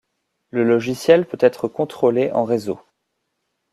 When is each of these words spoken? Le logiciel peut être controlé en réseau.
Le 0.49 0.63
logiciel 0.63 1.27
peut 1.27 1.37
être 1.41 1.67
controlé 1.67 2.31
en 2.31 2.43
réseau. 2.43 2.81